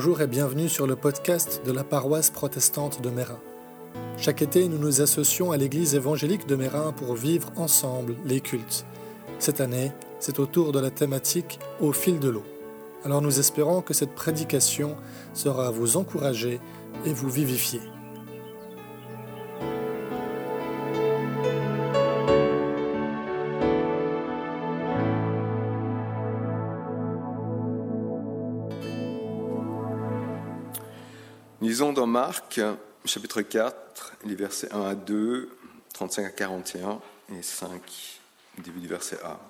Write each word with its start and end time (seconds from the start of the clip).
Bonjour 0.00 0.20
et 0.20 0.28
bienvenue 0.28 0.68
sur 0.68 0.86
le 0.86 0.94
podcast 0.94 1.62
de 1.66 1.72
la 1.72 1.82
paroisse 1.82 2.30
protestante 2.30 3.02
de 3.02 3.10
Mérin. 3.10 3.40
Chaque 4.16 4.42
été, 4.42 4.68
nous 4.68 4.78
nous 4.78 5.00
associons 5.00 5.50
à 5.50 5.56
l'église 5.56 5.96
évangélique 5.96 6.46
de 6.46 6.54
Mérin 6.54 6.92
pour 6.92 7.16
vivre 7.16 7.50
ensemble 7.56 8.14
les 8.24 8.40
cultes. 8.40 8.86
Cette 9.40 9.60
année, 9.60 9.90
c'est 10.20 10.38
au 10.38 10.46
tour 10.46 10.70
de 10.70 10.78
la 10.78 10.92
thématique 10.92 11.58
Au 11.80 11.90
fil 11.90 12.20
de 12.20 12.28
l'eau. 12.28 12.44
Alors 13.04 13.20
nous 13.22 13.40
espérons 13.40 13.82
que 13.82 13.92
cette 13.92 14.14
prédication 14.14 14.94
sera 15.34 15.72
vous 15.72 15.96
encourager 15.96 16.60
et 17.04 17.12
vous 17.12 17.28
vivifier. 17.28 17.80
Lisons 31.60 31.92
dans 31.92 32.06
Marc, 32.06 32.60
chapitre 33.04 33.42
4, 33.42 34.12
les 34.24 34.36
versets 34.36 34.72
1 34.72 34.80
à 34.80 34.94
2, 34.94 35.50
35 35.92 36.24
à 36.24 36.30
41 36.30 37.00
et 37.36 37.42
5, 37.42 38.20
début 38.58 38.78
du 38.78 38.86
verset 38.86 39.18
A. 39.24 39.40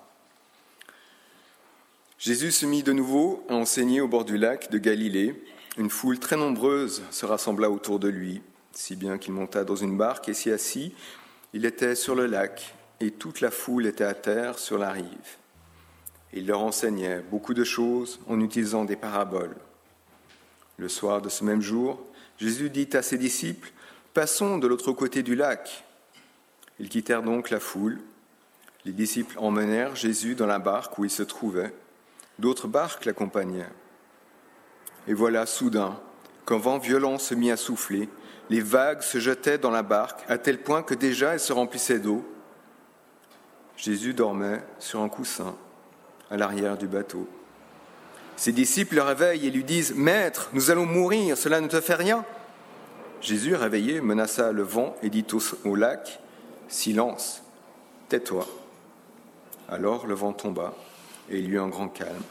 Jésus 2.17 2.51
se 2.51 2.65
mit 2.65 2.81
de 2.81 2.93
nouveau 2.93 3.45
à 3.47 3.53
enseigner 3.53 4.01
au 4.01 4.07
bord 4.07 4.25
du 4.25 4.39
lac 4.39 4.71
de 4.71 4.79
Galilée. 4.79 5.39
Une 5.77 5.91
foule 5.91 6.17
très 6.17 6.35
nombreuse 6.35 7.03
se 7.11 7.27
rassembla 7.27 7.69
autour 7.69 7.99
de 7.99 8.07
lui, 8.07 8.41
si 8.71 8.95
bien 8.95 9.19
qu'il 9.19 9.33
monta 9.33 9.63
dans 9.63 9.75
une 9.75 9.95
barque 9.95 10.29
et 10.29 10.33
s'y 10.33 10.49
assit. 10.49 10.95
Il 11.53 11.63
était 11.63 11.93
sur 11.93 12.15
le 12.15 12.25
lac 12.25 12.73
et 12.99 13.11
toute 13.11 13.39
la 13.39 13.51
foule 13.51 13.85
était 13.85 14.03
à 14.03 14.15
terre 14.15 14.57
sur 14.57 14.79
la 14.79 14.91
rive. 14.91 15.37
Il 16.33 16.47
leur 16.47 16.61
enseignait 16.61 17.19
beaucoup 17.19 17.53
de 17.53 17.63
choses 17.63 18.19
en 18.27 18.39
utilisant 18.39 18.83
des 18.83 18.95
paraboles. 18.95 19.55
Le 20.79 20.87
soir 20.87 21.21
de 21.21 21.27
ce 21.27 21.43
même 21.43 21.61
jour, 21.61 21.99
Jésus 22.37 22.69
dit 22.69 22.87
à 22.93 23.01
ses 23.01 23.17
disciples, 23.17 23.69
Passons 24.13 24.57
de 24.57 24.65
l'autre 24.65 24.93
côté 24.93 25.23
du 25.23 25.35
lac. 25.35 25.83
Ils 26.79 26.87
quittèrent 26.87 27.21
donc 27.21 27.49
la 27.49 27.59
foule. 27.59 27.99
Les 28.85 28.93
disciples 28.93 29.37
emmenèrent 29.39 29.97
Jésus 29.97 30.35
dans 30.35 30.45
la 30.45 30.57
barque 30.57 30.97
où 30.97 31.03
il 31.03 31.11
se 31.11 31.21
trouvait. 31.21 31.73
D'autres 32.39 32.69
barques 32.69 33.03
l'accompagnaient. 33.03 33.67
Et 35.05 35.13
voilà, 35.13 35.45
soudain, 35.45 35.99
qu'un 36.47 36.57
vent 36.57 36.77
violent 36.77 37.17
se 37.17 37.35
mit 37.35 37.51
à 37.51 37.57
souffler. 37.57 38.07
Les 38.49 38.61
vagues 38.61 39.01
se 39.01 39.19
jetaient 39.19 39.57
dans 39.57 39.71
la 39.71 39.83
barque 39.83 40.23
à 40.29 40.37
tel 40.37 40.63
point 40.63 40.81
que 40.81 40.93
déjà 40.93 41.33
elle 41.33 41.41
se 41.41 41.51
remplissait 41.51 41.99
d'eau. 41.99 42.25
Jésus 43.75 44.13
dormait 44.13 44.63
sur 44.79 45.01
un 45.01 45.09
coussin 45.09 45.57
à 46.31 46.37
l'arrière 46.37 46.77
du 46.77 46.87
bateau. 46.87 47.27
Ses 48.39 48.53
disciples 48.53 48.95
le 48.95 49.01
réveillent 49.01 49.47
et 49.47 49.51
lui 49.51 49.65
disent 49.65 49.93
Maître, 49.95 50.49
nous 50.53 50.71
allons 50.71 50.85
mourir, 50.85 51.37
cela 51.37 51.59
ne 51.59 51.67
te 51.67 51.81
fait 51.81 51.95
rien 51.95 52.23
Jésus, 53.19 53.53
réveillé, 53.53 53.99
menaça 53.99 54.53
le 54.53 54.63
vent 54.63 54.95
et 55.03 55.09
dit 55.09 55.25
au, 55.65 55.75
lac 55.75 56.21
Silence, 56.69 57.43
tais-toi. 58.07 58.47
Alors 59.67 60.07
le 60.07 60.13
vent 60.13 60.31
tomba 60.31 60.73
et 61.29 61.39
il 61.39 61.49
y 61.49 61.51
eut 61.55 61.59
un 61.59 61.67
grand 61.67 61.89
calme. 61.89 62.23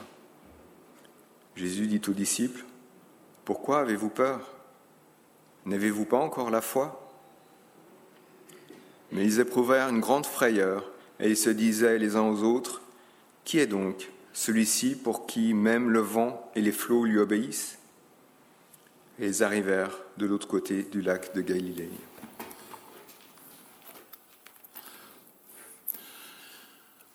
Jésus 1.55 1.85
dit 1.85 2.01
aux 2.09 2.13
disciples 2.13 2.65
Pourquoi 3.45 3.81
avez-vous 3.81 4.09
peur? 4.09 4.39
N'avez-vous 5.67 6.05
pas 6.05 6.17
encore 6.17 6.49
la 6.49 6.61
foi? 6.61 7.07
Mais 9.11 9.25
ils 9.25 9.39
éprouvèrent 9.39 9.89
une 9.89 9.99
grande 9.99 10.25
frayeur 10.25 10.89
et 11.19 11.29
ils 11.29 11.37
se 11.37 11.51
disaient 11.51 11.99
les 11.99 12.15
uns 12.15 12.27
aux 12.27 12.41
autres 12.41 12.81
Qui 13.43 13.59
est 13.59 13.67
donc 13.67 14.09
celui-ci 14.33 14.95
pour 14.95 15.25
qui 15.25 15.53
même 15.53 15.89
le 15.89 15.99
vent 15.99 16.51
et 16.55 16.61
les 16.61 16.71
flots 16.71 17.05
lui 17.05 17.17
obéissent 17.17 17.77
Et 19.19 19.27
ils 19.27 19.43
arrivèrent 19.43 19.97
de 20.17 20.25
l'autre 20.25 20.47
côté 20.47 20.83
du 20.83 21.01
lac 21.01 21.33
de 21.33 21.41
Galilée. 21.41 21.89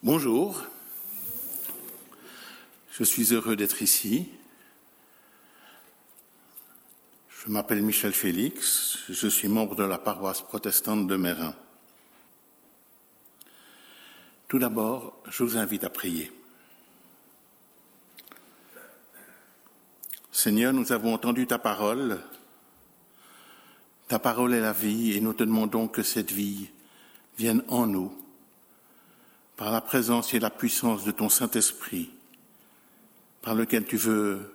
Bonjour, 0.03 0.63
je 2.93 3.05
suis 3.05 3.33
heureux 3.33 3.57
d'être 3.57 3.81
ici. 3.81 4.29
Je 7.31 7.51
m'appelle 7.51 7.83
Michel 7.83 8.13
Félix, 8.13 8.99
je 9.09 9.29
suis 9.29 9.49
membre 9.49 9.75
de 9.75 9.85
la 9.85 9.99
paroisse 9.99 10.43
protestante 10.43 11.07
de 11.07 11.17
Mérin. 11.17 11.55
Tout 14.49 14.59
d'abord, 14.59 15.19
je 15.29 15.43
vous 15.43 15.57
invite 15.57 15.85
à 15.85 15.91
prier. 15.91 16.31
Seigneur, 20.45 20.75
nous 20.75 20.93
avons 20.93 21.15
entendu 21.15 21.47
ta 21.47 21.59
parole. 21.59 22.21
Ta 24.09 24.19
parole 24.19 24.53
est 24.53 24.61
la 24.61 24.75
vie 24.75 25.13
et 25.13 25.21
nous 25.23 25.33
te 25.33 25.43
demandons 25.43 25.89
que 25.89 26.03
cette 26.03 26.33
vie 26.33 26.69
vienne 27.39 27.65
en 27.69 27.87
nous 27.87 28.15
par 29.57 29.73
la 29.73 29.81
présence 29.81 30.35
et 30.35 30.39
la 30.39 30.51
puissance 30.51 31.03
de 31.05 31.13
ton 31.13 31.31
Saint-Esprit, 31.31 32.11
par 33.41 33.55
lequel 33.55 33.87
tu 33.87 33.97
veux 33.97 34.55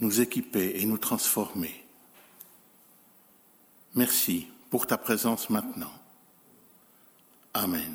nous 0.00 0.20
équiper 0.20 0.80
et 0.80 0.84
nous 0.84 0.98
transformer. 0.98 1.84
Merci 3.94 4.48
pour 4.68 4.88
ta 4.88 4.98
présence 4.98 5.48
maintenant. 5.48 5.92
Amen. 7.54 7.94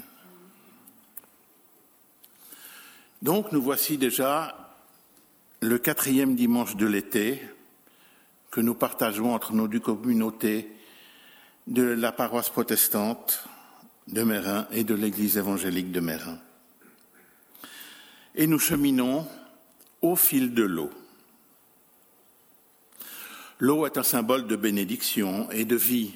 Donc 3.21 3.51
nous 3.51 3.61
voici 3.61 3.97
déjà 3.97 4.62
le 5.63 5.77
quatrième 5.77 6.35
dimanche 6.35 6.75
de 6.75 6.85
l'été 6.85 7.41
que 8.51 8.59
nous 8.59 8.75
partageons 8.75 9.33
entre 9.33 9.53
nos 9.53 9.69
deux 9.69 9.79
communautés 9.79 10.69
de 11.67 11.83
la 11.83 12.11
paroisse 12.11 12.49
protestante 12.49 13.47
de 14.07 14.23
Mérin 14.23 14.67
et 14.71 14.83
de 14.83 14.93
l'église 14.93 15.37
évangélique 15.37 15.91
de 15.91 16.01
Mérin. 16.01 16.37
Et 18.35 18.45
nous 18.45 18.59
cheminons 18.59 19.25
au 20.01 20.17
fil 20.17 20.53
de 20.53 20.63
l'eau. 20.63 20.91
L'eau 23.59 23.85
est 23.85 23.97
un 23.97 24.03
symbole 24.03 24.47
de 24.47 24.57
bénédiction 24.57 25.49
et 25.51 25.63
de 25.63 25.77
vie, 25.77 26.11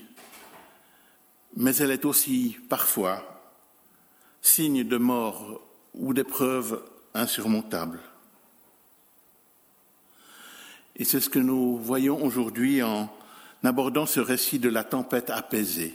mais 1.55 1.75
elle 1.77 1.91
est 1.91 2.03
aussi 2.03 2.57
parfois 2.67 3.23
signe 4.41 4.83
de 4.83 4.97
mort 4.97 5.61
ou 5.93 6.13
d'épreuves 6.13 6.83
insurmontables. 7.13 8.01
Et 10.97 11.05
c'est 11.05 11.19
ce 11.19 11.29
que 11.29 11.39
nous 11.39 11.77
voyons 11.77 12.23
aujourd'hui 12.23 12.81
en 12.81 13.09
abordant 13.63 14.05
ce 14.05 14.19
récit 14.19 14.59
de 14.59 14.69
la 14.69 14.83
tempête 14.83 15.29
apaisée. 15.29 15.93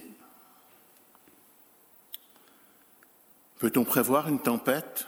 Peut-on 3.59 3.85
prévoir 3.85 4.29
une 4.29 4.41
tempête? 4.41 5.07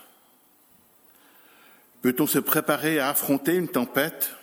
Peut-on 2.02 2.26
se 2.26 2.38
préparer 2.38 2.98
à 2.98 3.08
affronter 3.08 3.54
une 3.54 3.68
tempête? 3.68 4.34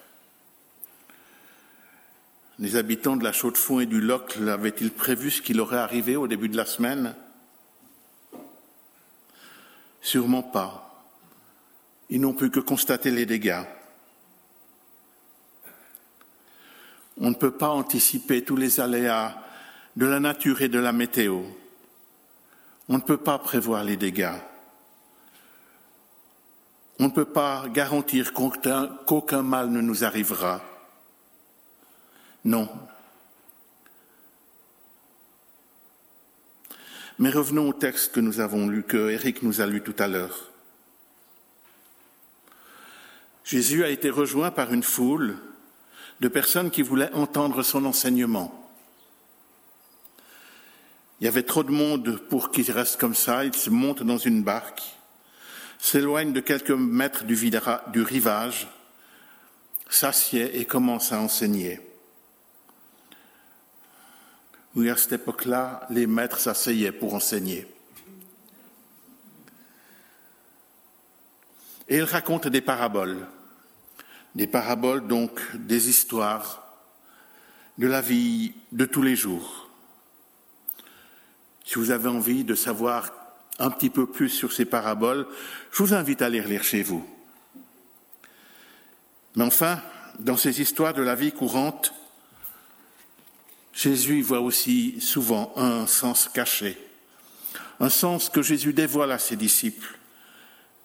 Les 2.59 2.75
habitants 2.75 3.17
de 3.17 3.23
la 3.23 3.33
Chaux-de-Fonds 3.33 3.81
et 3.81 3.85
du 3.85 3.99
Locle 3.99 4.47
avaient-ils 4.47 4.91
prévu 4.91 5.31
ce 5.31 5.41
qui 5.41 5.53
leur 5.53 5.67
aurait 5.67 5.77
arrivé 5.77 6.15
au 6.15 6.27
début 6.27 6.47
de 6.47 6.57
la 6.57 6.65
semaine? 6.65 7.15
Sûrement 10.01 10.43
pas. 10.43 11.05
Ils 12.09 12.21
n'ont 12.21 12.33
pu 12.33 12.51
que 12.51 12.59
constater 12.59 13.11
les 13.11 13.25
dégâts. 13.25 13.63
On 17.21 17.29
ne 17.29 17.35
peut 17.35 17.51
pas 17.51 17.69
anticiper 17.69 18.43
tous 18.43 18.55
les 18.55 18.79
aléas 18.79 19.35
de 19.95 20.07
la 20.07 20.19
nature 20.19 20.63
et 20.63 20.69
de 20.69 20.79
la 20.79 20.91
météo. 20.91 21.43
On 22.89 22.95
ne 22.95 23.01
peut 23.01 23.17
pas 23.17 23.37
prévoir 23.37 23.83
les 23.83 23.95
dégâts. 23.95 24.39
On 26.97 27.05
ne 27.05 27.11
peut 27.11 27.25
pas 27.25 27.65
garantir 27.67 28.33
qu'aucun 28.33 29.43
mal 29.43 29.69
ne 29.69 29.81
nous 29.81 30.03
arrivera. 30.03 30.61
Non. 32.43 32.67
Mais 37.19 37.29
revenons 37.29 37.69
au 37.69 37.73
texte 37.73 38.13
que 38.13 38.19
nous 38.19 38.39
avons 38.39 38.67
lu, 38.67 38.81
que 38.81 39.11
Eric 39.11 39.43
nous 39.43 39.61
a 39.61 39.67
lu 39.67 39.81
tout 39.83 39.95
à 39.99 40.07
l'heure. 40.07 40.49
Jésus 43.43 43.83
a 43.83 43.89
été 43.89 44.09
rejoint 44.09 44.49
par 44.49 44.73
une 44.73 44.81
foule 44.81 45.37
de 46.21 46.27
personnes 46.27 46.69
qui 46.69 46.83
voulaient 46.83 47.11
entendre 47.13 47.63
son 47.63 47.83
enseignement. 47.83 48.57
Il 51.19 51.25
y 51.25 51.27
avait 51.27 51.43
trop 51.43 51.63
de 51.63 51.71
monde 51.71 52.21
pour 52.29 52.51
qu'il 52.51 52.71
reste 52.71 52.99
comme 52.99 53.15
ça. 53.15 53.43
Il 53.43 53.55
se 53.55 53.71
monte 53.71 54.03
dans 54.03 54.19
une 54.19 54.43
barque, 54.43 54.83
s'éloigne 55.79 56.31
de 56.31 56.39
quelques 56.39 56.71
mètres 56.71 57.25
du, 57.25 58.03
rivage, 58.03 58.67
s'assied 59.89 60.59
et 60.59 60.65
commence 60.65 61.11
à 61.11 61.19
enseigner. 61.19 61.79
Oui, 64.75 64.91
à 64.91 64.97
cette 64.97 65.13
époque-là, 65.13 65.87
les 65.89 66.05
maîtres 66.05 66.39
s'asseyaient 66.39 66.91
pour 66.91 67.15
enseigner. 67.15 67.67
Et 71.89 71.97
il 71.97 72.03
raconte 72.03 72.47
des 72.47 72.61
paraboles. 72.61 73.27
Des 74.35 74.47
paraboles 74.47 75.07
donc 75.07 75.39
des 75.55 75.89
histoires 75.89 76.63
de 77.77 77.87
la 77.87 78.01
vie 78.01 78.53
de 78.71 78.85
tous 78.85 79.01
les 79.01 79.15
jours. 79.15 79.69
Si 81.65 81.75
vous 81.75 81.91
avez 81.91 82.09
envie 82.09 82.43
de 82.43 82.55
savoir 82.55 83.11
un 83.59 83.69
petit 83.69 83.89
peu 83.89 84.05
plus 84.05 84.29
sur 84.29 84.51
ces 84.51 84.65
paraboles, 84.65 85.27
je 85.71 85.83
vous 85.83 85.93
invite 85.93 86.21
à 86.21 86.29
les 86.29 86.41
relire 86.41 86.63
chez 86.63 86.83
vous. 86.83 87.05
Mais 89.35 89.43
enfin, 89.43 89.81
dans 90.19 90.37
ces 90.37 90.61
histoires 90.61 90.93
de 90.93 91.01
la 91.01 91.15
vie 91.15 91.31
courante, 91.31 91.93
Jésus 93.73 94.21
voit 94.21 94.41
aussi 94.41 94.99
souvent 94.99 95.53
un 95.55 95.87
sens 95.87 96.29
caché, 96.33 96.77
un 97.79 97.89
sens 97.89 98.29
que 98.29 98.41
Jésus 98.41 98.73
dévoile 98.73 99.11
à 99.11 99.19
ses 99.19 99.37
disciples 99.37 99.97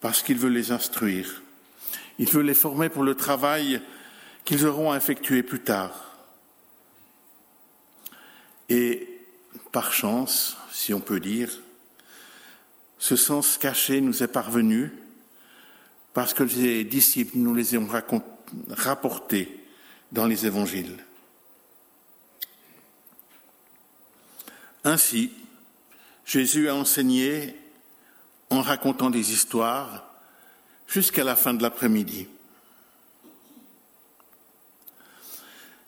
parce 0.01 0.23
qu'il 0.23 0.39
veut 0.39 0.51
les 0.51 0.71
instruire. 0.71 1.43
Il 2.19 2.29
veut 2.29 2.43
les 2.43 2.55
former 2.55 2.89
pour 2.89 3.03
le 3.03 3.15
travail 3.15 3.81
qu'ils 4.45 4.67
auront 4.67 4.93
à 4.93 4.97
effectuer 4.97 5.43
plus 5.43 5.61
tard. 5.61 6.17
Et 8.69 9.09
par 9.73 9.93
chance, 9.93 10.57
si 10.73 10.95
on 10.95 11.01
peut 11.01 11.21
dire, 11.21 11.51
ce 12.99 13.17
sens 13.17 13.59
caché 13.59 14.01
nous 14.01 14.23
est 14.23 14.29
parvenu 14.29 14.93
parce 16.15 16.33
que 16.33 16.45
les 16.45 16.85
disciples 16.85 17.37
nous 17.37 17.55
les 17.55 17.77
ont 17.77 17.89
rapportés 18.71 19.61
dans 20.13 20.27
les 20.27 20.47
évangiles. 20.47 21.05
Ainsi, 24.85 25.33
Jésus 26.25 26.69
a 26.69 26.75
enseigné 26.75 27.55
en 28.51 28.63
racontant 28.63 29.11
des 29.11 29.33
histoires 29.33 30.16
jusqu'à 30.87 31.25
la 31.25 31.37
fin 31.37 31.55
de 31.55 31.63
l'après-midi. 31.63 32.29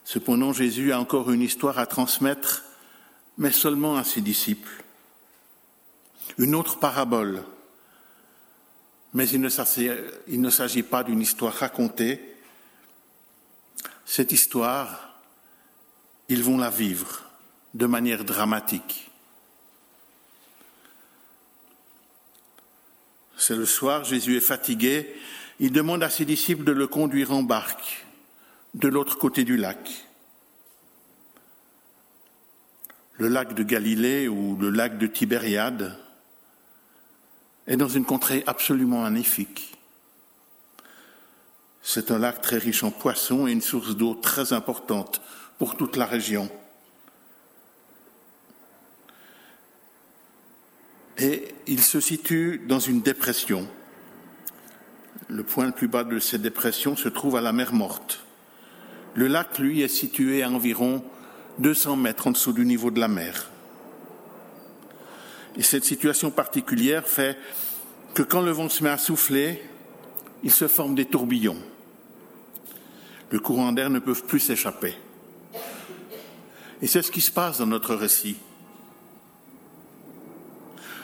Cependant, 0.04 0.52
Jésus 0.52 0.92
a 0.92 1.00
encore 1.00 1.30
une 1.30 1.42
histoire 1.42 1.78
à 1.78 1.86
transmettre, 1.86 2.64
mais 3.36 3.52
seulement 3.52 3.96
à 3.96 4.04
ses 4.04 4.20
disciples. 4.20 4.82
Une 6.38 6.54
autre 6.54 6.78
parabole, 6.78 7.44
mais 9.12 9.28
il 9.28 9.40
ne 9.40 10.50
s'agit 10.50 10.82
pas 10.82 11.04
d'une 11.04 11.20
histoire 11.20 11.54
racontée. 11.54 12.36
Cette 14.06 14.32
histoire, 14.32 15.20
ils 16.28 16.42
vont 16.42 16.58
la 16.58 16.70
vivre 16.70 17.24
de 17.74 17.86
manière 17.86 18.24
dramatique. 18.24 19.07
C'est 23.40 23.54
le 23.54 23.66
soir, 23.66 24.02
Jésus 24.02 24.36
est 24.36 24.40
fatigué, 24.40 25.14
il 25.60 25.70
demande 25.70 26.02
à 26.02 26.10
ses 26.10 26.24
disciples 26.24 26.64
de 26.64 26.72
le 26.72 26.88
conduire 26.88 27.32
en 27.32 27.44
barque 27.44 28.04
de 28.74 28.88
l'autre 28.88 29.16
côté 29.16 29.44
du 29.44 29.56
lac. 29.56 30.06
Le 33.14 33.28
lac 33.28 33.54
de 33.54 33.62
Galilée 33.62 34.26
ou 34.26 34.56
le 34.56 34.70
lac 34.70 34.98
de 34.98 35.06
Tibériade 35.06 35.96
est 37.68 37.76
dans 37.76 37.88
une 37.88 38.04
contrée 38.04 38.42
absolument 38.48 39.02
magnifique. 39.02 39.76
C'est 41.80 42.10
un 42.10 42.18
lac 42.18 42.40
très 42.40 42.58
riche 42.58 42.82
en 42.82 42.90
poissons 42.90 43.46
et 43.46 43.52
une 43.52 43.62
source 43.62 43.96
d'eau 43.96 44.14
très 44.14 44.52
importante 44.52 45.22
pour 45.58 45.76
toute 45.76 45.96
la 45.96 46.06
région. 46.06 46.50
Et 51.18 51.48
il 51.66 51.82
se 51.82 52.00
situe 52.00 52.62
dans 52.66 52.78
une 52.78 53.00
dépression. 53.00 53.66
Le 55.28 55.42
point 55.42 55.66
le 55.66 55.72
plus 55.72 55.88
bas 55.88 56.04
de 56.04 56.18
cette 56.18 56.42
dépression 56.42 56.96
se 56.96 57.08
trouve 57.08 57.36
à 57.36 57.40
la 57.40 57.52
mer 57.52 57.72
Morte. 57.72 58.24
Le 59.14 59.26
lac, 59.26 59.58
lui, 59.58 59.82
est 59.82 59.88
situé 59.88 60.42
à 60.42 60.48
environ 60.48 61.02
200 61.58 61.96
mètres 61.96 62.28
en 62.28 62.30
dessous 62.30 62.52
du 62.52 62.64
niveau 62.64 62.90
de 62.90 63.00
la 63.00 63.08
mer. 63.08 63.50
Et 65.56 65.62
cette 65.62 65.84
situation 65.84 66.30
particulière 66.30 67.06
fait 67.08 67.36
que 68.14 68.22
quand 68.22 68.40
le 68.40 68.52
vent 68.52 68.68
se 68.68 68.84
met 68.84 68.90
à 68.90 68.98
souffler, 68.98 69.60
il 70.44 70.52
se 70.52 70.68
forme 70.68 70.94
des 70.94 71.04
tourbillons. 71.04 71.60
Le 73.30 73.40
courant 73.40 73.72
d'air 73.72 73.90
ne 73.90 73.98
peut 73.98 74.14
plus 74.14 74.40
s'échapper. 74.40 74.94
Et 76.80 76.86
c'est 76.86 77.02
ce 77.02 77.10
qui 77.10 77.20
se 77.20 77.32
passe 77.32 77.58
dans 77.58 77.66
notre 77.66 77.96
récit. 77.96 78.36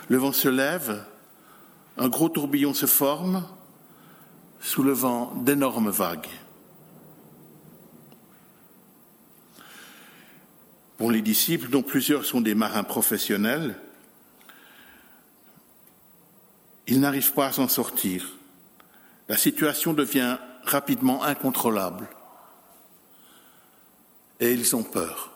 Le 0.09 0.19
vent 0.19 0.33
se 0.33 0.49
lève, 0.49 1.05
un 1.97 2.09
gros 2.09 2.29
tourbillon 2.29 2.75
se 2.75 2.87
forme, 2.87 3.47
soulevant 4.61 5.35
d'énormes 5.37 5.91
vagues. 5.91 6.29
Pour 10.99 11.11
les 11.11 11.23
disciples, 11.23 11.69
dont 11.69 11.83
plusieurs 11.83 12.25
sont 12.25 12.41
des 12.41 12.55
marins 12.55 12.85
professionnels, 12.85 13.79
ils 16.87 17.01
n'arrivent 17.01 17.33
pas 17.33 17.47
à 17.47 17.53
s'en 17.53 17.69
sortir. 17.69 18.35
La 19.29 19.37
situation 19.37 19.95
devient 19.95 20.37
rapidement 20.65 21.23
incontrôlable 21.23 22.09
et 24.41 24.53
ils 24.53 24.77
ont 24.77 24.83
peur. 24.83 25.31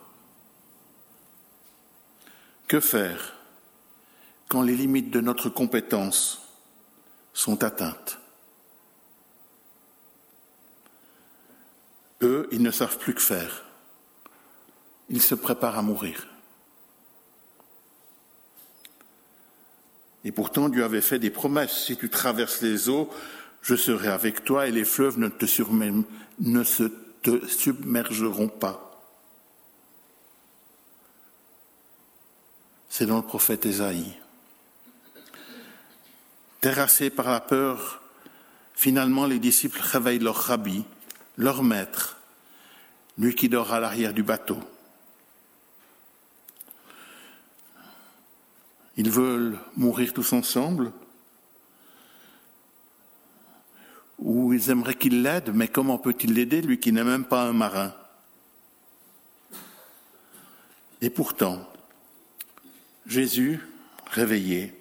Que 2.66 2.80
faire? 2.80 3.37
Quand 4.48 4.62
les 4.62 4.74
limites 4.74 5.10
de 5.10 5.20
notre 5.20 5.50
compétence 5.50 6.42
sont 7.34 7.62
atteintes. 7.62 8.18
Eux, 12.22 12.48
ils 12.50 12.62
ne 12.62 12.70
savent 12.70 12.98
plus 12.98 13.14
que 13.14 13.20
faire. 13.20 13.64
Ils 15.08 15.22
se 15.22 15.34
préparent 15.34 15.78
à 15.78 15.82
mourir. 15.82 16.26
Et 20.24 20.32
pourtant, 20.32 20.68
Dieu 20.68 20.82
avait 20.84 21.00
fait 21.00 21.18
des 21.18 21.30
promesses. 21.30 21.84
Si 21.86 21.96
tu 21.96 22.10
traverses 22.10 22.60
les 22.60 22.88
eaux, 22.88 23.08
je 23.62 23.76
serai 23.76 24.08
avec 24.08 24.44
toi 24.44 24.66
et 24.66 24.72
les 24.72 24.84
fleuves 24.84 25.18
ne 25.18 25.28
te, 25.28 25.46
submergeront 27.46 28.48
pas. 28.48 28.84
C'est 32.88 33.06
dans 33.06 33.18
le 33.18 33.22
prophète 33.22 33.64
Ésaïe. 33.64 34.16
Terrassés 36.60 37.10
par 37.10 37.30
la 37.30 37.40
peur, 37.40 38.02
finalement 38.74 39.26
les 39.26 39.38
disciples 39.38 39.80
réveillent 39.80 40.18
leur 40.18 40.36
rabbi, 40.36 40.84
leur 41.36 41.62
maître, 41.62 42.16
lui 43.16 43.34
qui 43.34 43.48
dort 43.48 43.72
à 43.72 43.80
l'arrière 43.80 44.12
du 44.12 44.22
bateau. 44.22 44.58
Ils 48.96 49.10
veulent 49.10 49.58
mourir 49.76 50.12
tous 50.12 50.32
ensemble 50.32 50.90
ou 54.18 54.52
ils 54.52 54.70
aimeraient 54.70 54.96
qu'il 54.96 55.22
l'aide, 55.22 55.52
mais 55.54 55.68
comment 55.68 55.98
peut-il 55.98 56.34
l'aider, 56.34 56.60
lui 56.60 56.80
qui 56.80 56.90
n'est 56.90 57.04
même 57.04 57.24
pas 57.24 57.44
un 57.44 57.52
marin? 57.52 57.94
Et 61.00 61.10
pourtant, 61.10 61.64
Jésus, 63.06 63.60
réveillé, 64.10 64.74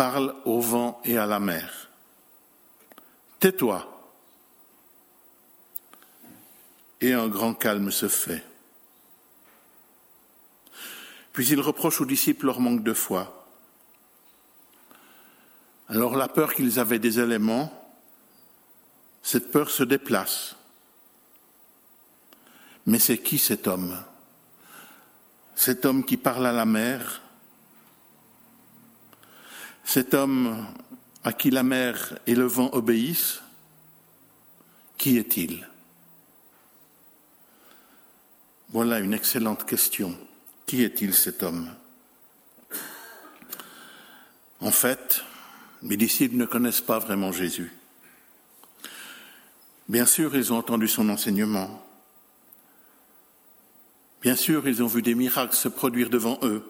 parle 0.00 0.34
au 0.46 0.62
vent 0.62 0.98
et 1.04 1.18
à 1.18 1.26
la 1.26 1.38
mer. 1.38 1.90
Tais-toi. 3.38 3.86
Et 7.02 7.12
un 7.12 7.28
grand 7.28 7.52
calme 7.52 7.90
se 7.90 8.08
fait. 8.08 8.42
Puis 11.34 11.48
il 11.48 11.60
reproche 11.60 12.00
aux 12.00 12.06
disciples 12.06 12.46
leur 12.46 12.60
manque 12.60 12.82
de 12.82 12.94
foi. 12.94 13.46
Alors 15.90 16.16
la 16.16 16.28
peur 16.28 16.54
qu'ils 16.54 16.78
avaient 16.78 16.98
des 16.98 17.20
éléments, 17.20 17.70
cette 19.22 19.50
peur 19.50 19.68
se 19.68 19.82
déplace. 19.82 20.56
Mais 22.86 22.98
c'est 22.98 23.18
qui 23.18 23.36
cet 23.36 23.66
homme? 23.66 24.02
Cet 25.54 25.84
homme 25.84 26.06
qui 26.06 26.16
parle 26.16 26.46
à 26.46 26.52
la 26.52 26.64
mer, 26.64 27.20
cet 29.90 30.14
homme 30.14 30.68
à 31.24 31.32
qui 31.32 31.50
la 31.50 31.64
mer 31.64 32.16
et 32.28 32.36
le 32.36 32.44
vent 32.44 32.70
obéissent, 32.74 33.42
qui 34.96 35.18
est-il? 35.18 35.68
Voilà 38.68 39.00
une 39.00 39.12
excellente 39.12 39.66
question. 39.66 40.16
Qui 40.64 40.84
est-il 40.84 41.12
cet 41.12 41.42
homme? 41.42 41.74
En 44.60 44.70
fait, 44.70 45.24
mes 45.82 45.96
disciples 45.96 46.36
ne 46.36 46.46
connaissent 46.46 46.80
pas 46.80 47.00
vraiment 47.00 47.32
Jésus. 47.32 47.72
Bien 49.88 50.06
sûr, 50.06 50.36
ils 50.36 50.52
ont 50.52 50.58
entendu 50.58 50.86
son 50.86 51.08
enseignement. 51.08 51.84
Bien 54.22 54.36
sûr, 54.36 54.68
ils 54.68 54.84
ont 54.84 54.86
vu 54.86 55.02
des 55.02 55.16
miracles 55.16 55.56
se 55.56 55.66
produire 55.66 56.10
devant 56.10 56.38
eux, 56.42 56.64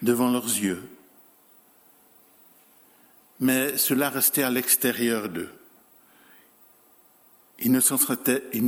devant 0.00 0.30
leurs 0.30 0.46
yeux 0.46 0.88
mais 3.40 3.78
cela 3.78 4.10
restait 4.10 4.42
à 4.42 4.50
l'extérieur 4.50 5.28
d'eux. 5.30 5.50
Ils 7.58 7.72
ne, 7.72 7.80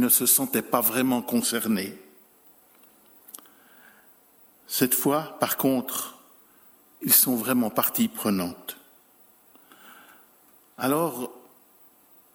se 0.08 0.26
sentaient 0.26 0.62
pas 0.62 0.80
vraiment 0.80 1.22
concernés. 1.22 1.98
Cette 4.66 4.94
fois, 4.94 5.36
par 5.38 5.56
contre, 5.56 6.18
ils 7.02 7.12
sont 7.12 7.36
vraiment 7.36 7.70
partie 7.70 8.08
prenante. 8.08 8.76
Alors, 10.78 11.32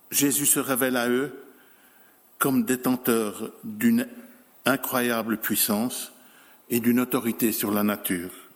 Jésus 0.09 0.45
se 0.45 0.59
révèle 0.59 0.97
à 0.97 1.09
eux 1.09 1.43
comme 2.37 2.63
détenteur 2.63 3.51
d'une 3.63 4.07
incroyable 4.65 5.37
puissance 5.37 6.11
et 6.69 6.79
d'une 6.79 6.99
autorité 6.99 7.51
sur 7.51 7.71
la 7.71 7.83
nature. 7.83 8.46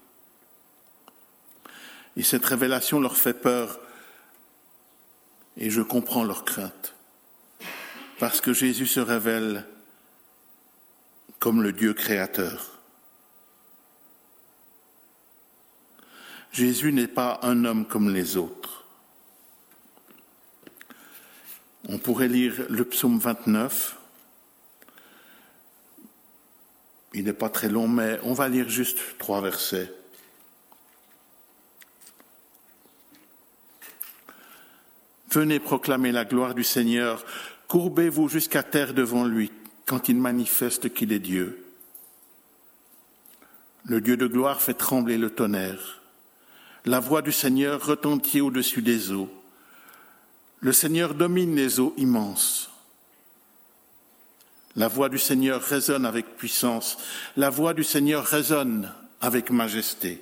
Et 2.18 2.24
cette 2.24 2.46
révélation 2.46 3.00
leur 3.00 3.18
fait 3.18 3.34
peur 3.34 3.80
et 5.58 5.70
je 5.70 5.82
comprends 5.82 6.24
leur 6.24 6.46
crainte. 6.46 6.96
Parce 8.20 8.42
que 8.42 8.54
Jésus 8.54 8.88
se 8.88 9.00
révèle 9.00 9.66
comme 11.40 11.62
le 11.64 11.72
Dieu 11.72 11.94
créateur. 11.94 12.80
Jésus 16.52 16.92
n'est 16.92 17.08
pas 17.08 17.40
un 17.44 17.66
homme 17.66 17.86
comme 17.86 18.14
les 18.14 18.38
autres. 18.38 18.86
On 21.88 21.98
pourrait 21.98 22.28
lire 22.28 22.66
le 22.70 22.86
psaume 22.86 23.18
29. 23.18 23.98
Il 27.14 27.24
n'est 27.24 27.34
pas 27.34 27.50
très 27.50 27.70
long, 27.70 27.88
mais 27.88 28.20
on 28.24 28.34
va 28.34 28.50
lire 28.50 28.70
juste 28.70 29.00
trois 29.18 29.42
versets. 29.42 29.92
Venez 35.32 35.60
proclamer 35.60 36.12
la 36.12 36.26
gloire 36.26 36.54
du 36.54 36.64
Seigneur, 36.64 37.24
courbez-vous 37.70 38.28
jusqu'à 38.28 38.64
terre 38.64 38.94
devant 38.94 39.24
lui 39.24 39.50
quand 39.86 40.10
il 40.10 40.18
manifeste 40.18 40.94
qu'il 40.94 41.14
est 41.14 41.20
Dieu. 41.20 41.66
Le 43.86 44.02
Dieu 44.02 44.18
de 44.18 44.28
gloire 44.28 44.62
fait 44.62 44.74
trembler 44.74 45.18
le 45.18 45.30
tonnerre. 45.30 46.02
La 46.86 47.00
voix 47.00 47.22
du 47.22 47.32
Seigneur 47.32 47.86
retentit 47.86 48.42
au-dessus 48.42 48.82
des 48.82 49.12
eaux. 49.12 49.30
Le 50.60 50.74
Seigneur 50.74 51.16
domine 51.16 51.56
les 51.56 51.80
eaux 51.80 51.94
immenses. 51.98 52.70
La 54.76 54.88
voix 54.88 55.10
du 55.10 55.18
Seigneur 55.18 55.62
résonne 55.62 56.06
avec 56.06 56.36
puissance. 56.38 56.98
La 57.38 57.50
voix 57.50 57.74
du 57.74 57.84
Seigneur 57.84 58.26
résonne 58.26 58.92
avec 59.22 59.50
majesté. 59.50 60.22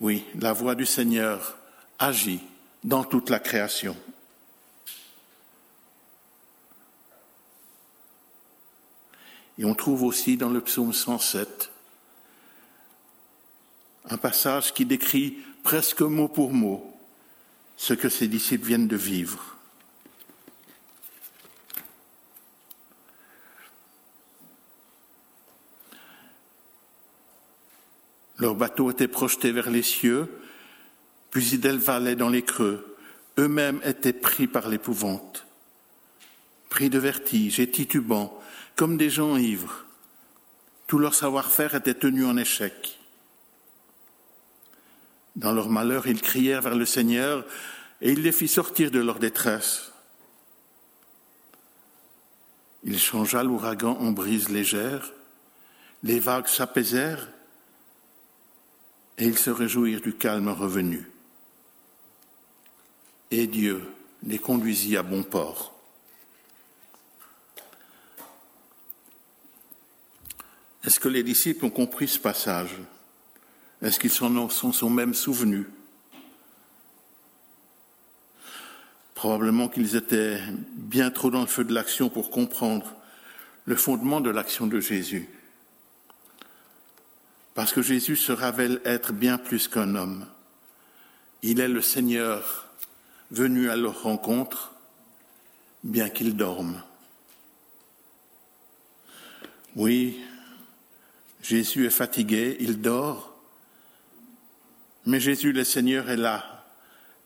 Oui, 0.00 0.24
la 0.38 0.52
voix 0.52 0.74
du 0.74 0.84
Seigneur 0.84 1.56
agit 1.98 2.40
dans 2.84 3.04
toute 3.04 3.30
la 3.30 3.38
création. 3.38 3.96
Et 9.58 9.64
on 9.64 9.74
trouve 9.74 10.02
aussi 10.02 10.36
dans 10.36 10.50
le 10.50 10.60
psaume 10.60 10.92
107 10.92 11.70
un 14.08 14.18
passage 14.18 14.72
qui 14.72 14.84
décrit 14.84 15.38
presque 15.62 16.02
mot 16.02 16.28
pour 16.28 16.52
mot 16.52 16.94
ce 17.76 17.94
que 17.94 18.08
ses 18.08 18.28
disciples 18.28 18.66
viennent 18.66 18.88
de 18.88 18.96
vivre. 18.96 19.55
Leur 28.38 28.54
bateau 28.54 28.90
était 28.90 29.08
projeté 29.08 29.50
vers 29.50 29.70
les 29.70 29.82
cieux, 29.82 30.28
puis 31.30 31.48
ils 31.52 31.60
dévalaient 31.60 32.16
dans 32.16 32.28
les 32.28 32.42
creux. 32.42 32.96
Eux-mêmes 33.38 33.80
étaient 33.84 34.12
pris 34.12 34.46
par 34.46 34.68
l'épouvante, 34.68 35.46
pris 36.68 36.90
de 36.90 36.98
vertige 36.98 37.60
et 37.60 37.70
titubants, 37.70 38.38
comme 38.74 38.96
des 38.96 39.10
gens 39.10 39.36
ivres. 39.36 39.84
Tout 40.86 40.98
leur 40.98 41.14
savoir-faire 41.14 41.74
était 41.74 41.94
tenu 41.94 42.24
en 42.24 42.36
échec. 42.36 42.98
Dans 45.34 45.52
leur 45.52 45.68
malheur, 45.68 46.06
ils 46.06 46.22
crièrent 46.22 46.62
vers 46.62 46.76
le 46.76 46.86
Seigneur 46.86 47.44
et 48.00 48.12
il 48.12 48.22
les 48.22 48.32
fit 48.32 48.48
sortir 48.48 48.90
de 48.90 49.00
leur 49.00 49.18
détresse. 49.18 49.92
Il 52.84 52.98
changea 52.98 53.42
l'ouragan 53.42 53.96
en 53.98 54.12
brise 54.12 54.48
légère, 54.48 55.12
les 56.02 56.20
vagues 56.20 56.46
s'apaisèrent 56.46 57.28
et 59.18 59.24
ils 59.24 59.38
se 59.38 59.50
réjouirent 59.50 60.00
du 60.00 60.14
calme 60.14 60.48
revenu. 60.48 61.10
Et 63.30 63.46
Dieu 63.46 63.82
les 64.22 64.38
conduisit 64.38 64.96
à 64.96 65.02
bon 65.02 65.22
port. 65.22 65.74
Est-ce 70.84 71.00
que 71.00 71.08
les 71.08 71.22
disciples 71.22 71.64
ont 71.64 71.70
compris 71.70 72.06
ce 72.06 72.18
passage? 72.18 72.76
Est-ce 73.82 73.98
qu'ils 73.98 74.10
s'en 74.10 74.48
sont, 74.48 74.90
même 74.90 75.14
souvenus? 75.14 75.66
Probablement 79.14 79.68
qu'ils 79.68 79.96
étaient 79.96 80.40
bien 80.74 81.10
trop 81.10 81.30
dans 81.30 81.40
le 81.40 81.46
feu 81.46 81.64
de 81.64 81.74
l'action 81.74 82.08
pour 82.08 82.30
comprendre 82.30 82.94
le 83.64 83.74
fondement 83.74 84.20
de 84.20 84.30
l'action 84.30 84.66
de 84.66 84.78
Jésus. 84.78 85.28
Parce 87.56 87.72
que 87.72 87.80
Jésus 87.80 88.16
se 88.16 88.32
révèle 88.32 88.82
être 88.84 89.14
bien 89.14 89.38
plus 89.38 89.66
qu'un 89.66 89.94
homme. 89.94 90.26
Il 91.40 91.58
est 91.58 91.68
le 91.68 91.80
Seigneur 91.80 92.68
venu 93.30 93.70
à 93.70 93.76
leur 93.76 94.02
rencontre, 94.02 94.74
bien 95.82 96.10
qu'il 96.10 96.36
dorme. 96.36 96.82
Oui, 99.74 100.20
Jésus 101.42 101.86
est 101.86 101.90
fatigué, 101.90 102.58
il 102.60 102.82
dort, 102.82 103.34
mais 105.06 105.18
Jésus 105.18 105.52
le 105.52 105.64
Seigneur 105.64 106.10
est 106.10 106.18
là, 106.18 106.66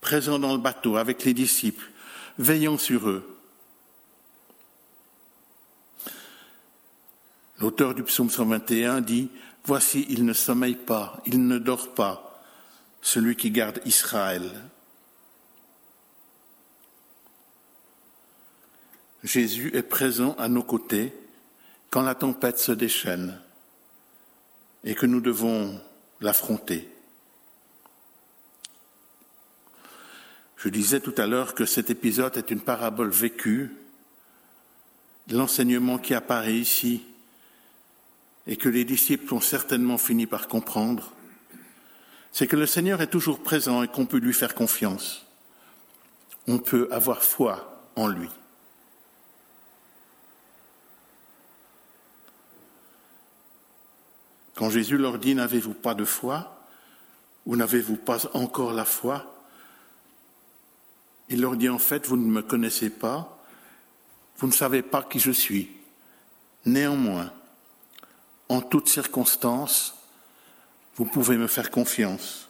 présent 0.01 0.39
dans 0.39 0.53
le 0.53 0.61
bateau 0.61 0.97
avec 0.97 1.25
les 1.25 1.35
disciples, 1.35 1.91
veillant 2.39 2.79
sur 2.79 3.09
eux. 3.09 3.37
L'auteur 7.59 7.95
du 7.95 8.05
psaume 8.05 8.31
121 8.31 9.01
dit 9.01 9.29
Voici, 9.65 10.07
il 10.09 10.25
ne 10.25 10.33
sommeille 10.33 10.77
pas, 10.77 11.23
il 11.27 11.47
ne 11.47 11.59
dort 11.59 11.95
pas, 11.95 12.43
celui 13.03 13.37
qui 13.37 13.51
garde 13.51 13.81
Israël. 13.85 14.51
Jésus 19.23 19.71
est 19.75 19.83
présent 19.83 20.35
à 20.39 20.49
nos 20.49 20.63
côtés 20.63 21.13
quand 21.91 22.03
la 22.03 22.15
tempête 22.15 22.59
se 22.59 22.73
déchaîne 22.73 23.39
et 24.85 24.95
que 24.95 25.07
nous 25.07 25.21
devons 25.21 25.79
l'affronter. 26.21 26.89
Je 30.57 30.69
disais 30.69 31.01
tout 31.01 31.15
à 31.17 31.27
l'heure 31.27 31.55
que 31.55 31.65
cet 31.65 31.91
épisode 31.91 32.37
est 32.37 32.51
une 32.51 32.61
parabole 32.61 33.11
vécue. 33.11 33.77
L'enseignement 35.31 35.99
qui 35.99 36.15
apparaît 36.15 36.57
ici 36.57 37.03
et 38.47 38.57
que 38.57 38.69
les 38.69 38.85
disciples 38.85 39.33
ont 39.35 39.41
certainement 39.41 39.99
fini 39.99 40.27
par 40.27 40.49
comprendre, 40.49 41.13
c'est 42.33 42.47
que 42.47 42.57
le 42.57 42.67
Seigneur 42.67 43.01
est 43.01 43.11
toujours 43.11 43.43
présent 43.43 43.83
et 43.83 43.89
qu'on 43.89 44.07
peut 44.07 44.19
lui 44.19 44.33
faire 44.33 44.55
confiance. 44.55 45.27
On 46.47 46.59
peut 46.59 46.89
avoir 46.91 47.23
foi 47.23 47.85
en 47.97 48.09
lui. 48.09 48.29
Quand 54.55 54.71
Jésus 54.71 54.99
leur 54.99 55.19
dit 55.19 55.35
N'avez-vous 55.35 55.75
pas 55.75 55.95
de 55.95 56.05
foi 56.05 56.57
ou 57.47 57.57
n'avez-vous 57.57 57.97
pas 57.97 58.29
encore 58.35 58.73
la 58.73 58.85
foi? 58.85 59.35
Il 61.31 61.41
leur 61.41 61.57
dit 61.57 61.69
en 61.69 61.79
fait 61.79 62.07
Vous 62.07 62.17
ne 62.17 62.27
me 62.27 62.43
connaissez 62.43 62.91
pas, 62.91 63.43
vous 64.39 64.47
ne 64.47 64.53
savez 64.53 64.83
pas 64.83 65.03
qui 65.03 65.19
je 65.19 65.31
suis. 65.31 65.71
Néanmoins, 66.67 67.33
en 68.51 68.61
toutes 68.61 68.89
circonstances, 68.89 69.95
vous 70.97 71.05
pouvez 71.05 71.37
me 71.37 71.47
faire 71.47 71.71
confiance. 71.71 72.49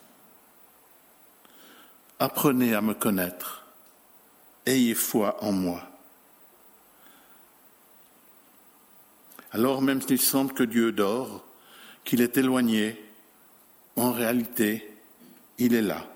Apprenez 2.18 2.74
à 2.74 2.80
me 2.80 2.94
connaître. 2.94 3.66
Ayez 4.64 4.94
foi 4.94 5.36
en 5.44 5.52
moi. 5.52 5.86
Alors 9.52 9.82
même 9.82 10.00
s'il 10.00 10.20
semble 10.20 10.54
que 10.54 10.62
Dieu 10.62 10.90
dort, 10.90 11.44
qu'il 12.04 12.22
est 12.22 12.38
éloigné, 12.38 12.98
en 13.96 14.10
réalité, 14.10 14.96
il 15.58 15.74
est 15.74 15.82
là. 15.82 16.06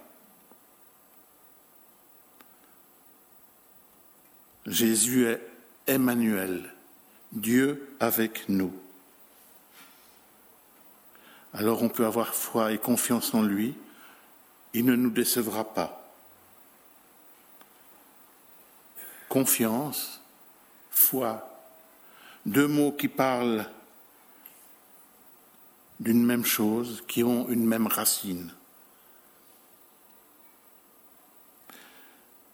Jésus 4.64 5.26
est 5.26 5.42
Emmanuel, 5.86 6.72
Dieu 7.32 7.94
avec 8.00 8.48
nous 8.48 8.72
alors 11.54 11.82
on 11.82 11.88
peut 11.88 12.06
avoir 12.06 12.34
foi 12.34 12.72
et 12.72 12.78
confiance 12.78 13.32
en 13.32 13.42
lui, 13.42 13.74
il 14.74 14.84
ne 14.84 14.96
nous 14.96 15.10
décevra 15.10 15.64
pas. 15.64 16.04
confiance, 19.34 20.20
foi, 20.92 21.60
deux 22.46 22.68
mots 22.68 22.92
qui 22.92 23.08
parlent 23.08 23.68
d'une 25.98 26.24
même 26.24 26.44
chose, 26.44 27.02
qui 27.08 27.24
ont 27.24 27.48
une 27.48 27.66
même 27.66 27.88
racine. 27.88 28.52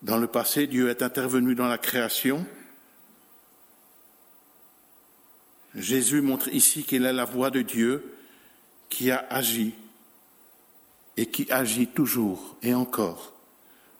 Dans 0.01 0.17
le 0.17 0.27
passé, 0.27 0.67
Dieu 0.67 0.89
est 0.89 1.03
intervenu 1.03 1.55
dans 1.55 1.69
la 1.69 1.77
création. 1.77 2.47
Jésus 5.75 6.23
montre 6.23 6.49
ici 6.49 6.85
qu'il 6.85 7.05
est 7.05 7.13
la 7.13 7.27
voix 7.27 7.51
de 7.51 7.61
Dieu 7.61 8.20
qui 8.91 9.11
a 9.11 9.25
agi 9.31 9.73
et 11.17 11.27
qui 11.27 11.51
agit 11.51 11.87
toujours 11.87 12.57
et 12.63 12.75
encore 12.75 13.33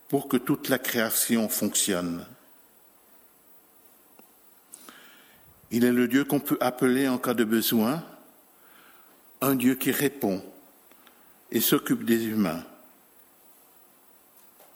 pour 0.09 0.27
que 0.27 0.37
toute 0.37 0.69
la 0.69 0.77
création 0.77 1.49
fonctionne. 1.49 2.25
Il 5.71 5.85
est 5.85 5.93
le 5.93 6.07
Dieu 6.07 6.25
qu'on 6.25 6.41
peut 6.41 6.57
appeler 6.59 7.07
en 7.07 7.17
cas 7.17 7.33
de 7.33 7.45
besoin, 7.45 8.03
un 9.39 9.55
Dieu 9.55 9.75
qui 9.75 9.91
répond 9.91 10.43
et 11.49 11.61
s'occupe 11.61 12.03
des 12.03 12.25
humains. 12.25 12.63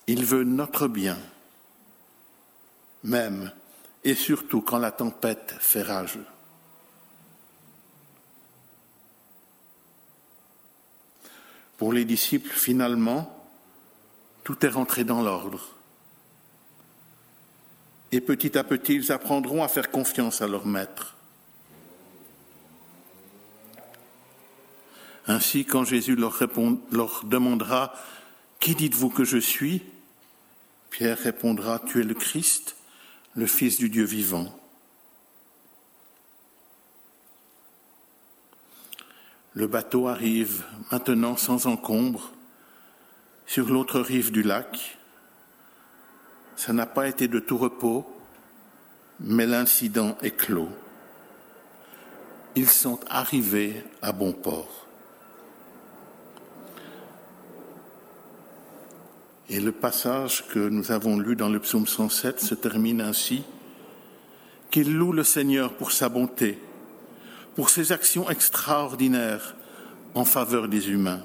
Il 0.07 0.23
veut 0.23 0.43
notre 0.43 0.87
bien, 0.87 1.17
même 3.03 3.51
et 4.05 4.15
surtout 4.15 4.61
quand 4.61 4.77
la 4.77 4.91
tempête 4.91 5.55
fait 5.59 5.81
rage. 5.81 6.19
Pour 11.77 11.93
les 11.93 12.05
disciples, 12.05 12.51
finalement, 12.51 13.31
tout 14.43 14.65
est 14.65 14.69
rentré 14.69 15.03
dans 15.03 15.21
l'ordre. 15.21 15.75
Et 18.11 18.21
petit 18.21 18.57
à 18.57 18.63
petit, 18.63 18.93
ils 18.93 19.11
apprendront 19.11 19.63
à 19.63 19.67
faire 19.67 19.91
confiance 19.91 20.41
à 20.41 20.47
leur 20.47 20.65
maître. 20.65 21.15
Ainsi, 25.27 25.65
quand 25.65 25.83
Jésus 25.83 26.15
leur, 26.15 26.39
demandera 27.23 27.93
Qui 28.59 28.75
dites-vous 28.75 29.09
que 29.09 29.23
je 29.23 29.37
suis? 29.37 29.81
Pierre 30.91 31.17
répondra, 31.17 31.81
Tu 31.85 31.99
es 31.99 32.03
le 32.03 32.13
Christ, 32.13 32.75
le 33.33 33.47
Fils 33.47 33.77
du 33.77 33.89
Dieu 33.89 34.05
vivant. 34.05 34.57
Le 39.55 39.67
bateau 39.67 40.09
arrive 40.09 40.65
maintenant 40.91 41.37
sans 41.37 41.65
encombre 41.65 42.31
sur 43.45 43.69
l'autre 43.69 44.01
rive 44.01 44.31
du 44.31 44.43
lac. 44.43 44.97
Ça 46.57 46.73
n'a 46.73 46.85
pas 46.85 47.07
été 47.07 47.29
de 47.29 47.39
tout 47.39 47.57
repos, 47.57 48.05
mais 49.21 49.45
l'incident 49.45 50.17
est 50.21 50.35
clos. 50.35 50.69
Ils 52.57 52.67
sont 52.67 52.99
arrivés 53.07 53.81
à 54.01 54.11
bon 54.11 54.33
port. 54.33 54.87
Et 59.47 59.61
le 59.61 59.71
passage 59.71 60.45
que 60.49 60.59
nous 60.59 60.91
avons 60.91 61.17
lu 61.17 61.37
dans 61.37 61.49
le 61.49 61.59
psaume 61.59 61.87
107 61.87 62.41
se 62.41 62.55
termine 62.55 62.99
ainsi. 62.99 63.43
Qu'il 64.69 64.97
loue 64.97 65.13
le 65.13 65.23
Seigneur 65.23 65.73
pour 65.73 65.93
sa 65.93 66.09
bonté, 66.09 66.59
pour 67.55 67.69
ses 67.69 67.91
actions 67.91 68.29
extraordinaires 68.29 69.55
en 70.13 70.25
faveur 70.25 70.67
des 70.67 70.89
humains, 70.89 71.21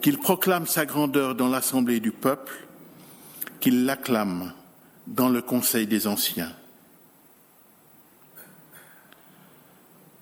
qu'il 0.00 0.18
proclame 0.18 0.66
sa 0.66 0.86
grandeur 0.86 1.34
dans 1.34 1.48
l'assemblée 1.48 2.00
du 2.00 2.12
peuple, 2.12 2.66
qu'il 3.60 3.84
l'acclame 3.84 4.52
dans 5.06 5.28
le 5.28 5.42
conseil 5.42 5.86
des 5.86 6.06
anciens. 6.06 6.52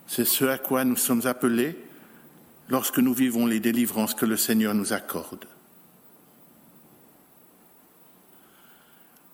C'est 0.06 0.24
ce 0.24 0.46
à 0.46 0.58
quoi 0.58 0.84
nous 0.84 0.96
sommes 0.96 1.26
appelés 1.26 1.78
lorsque 2.68 2.98
nous 2.98 3.14
vivons 3.14 3.46
les 3.46 3.60
délivrances 3.60 4.14
que 4.14 4.26
le 4.26 4.36
Seigneur 4.36 4.74
nous 4.74 4.92
accorde. 4.92 5.44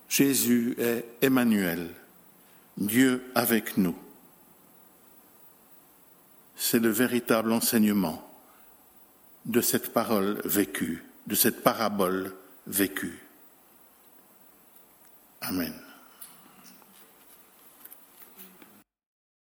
Jésus 0.09 0.75
est 0.79 1.05
Emmanuel, 1.23 1.91
Dieu 2.77 3.25
avec 3.35 3.77
nous. 3.77 3.97
C'est 6.57 6.79
le 6.79 6.91
véritable 6.91 7.53
enseignement 7.53 8.29
de 9.45 9.61
cette 9.61 9.93
parole 9.93 10.41
vécue, 10.45 11.05
de 11.27 11.35
cette 11.35 11.63
parabole 11.63 12.35
vécue. 12.67 13.23
Amen. 15.41 15.84